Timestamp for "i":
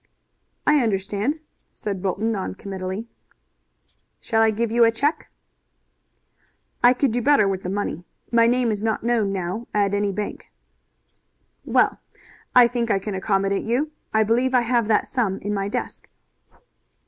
0.65-0.79, 4.41-4.49, 6.83-6.91, 12.55-12.67, 12.89-12.97, 14.11-14.23, 14.55-14.61